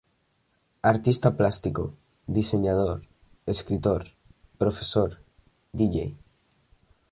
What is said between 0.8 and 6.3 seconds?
Artista plástico, diseñador, escritor, profesor, dj.